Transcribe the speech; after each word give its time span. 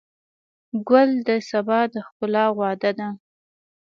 ګل 0.89 1.11
د 1.27 1.29
سبا 1.49 1.79
د 1.93 1.95
ښکلا 2.07 2.45
وعده 2.59 2.91
ده. 2.99 3.09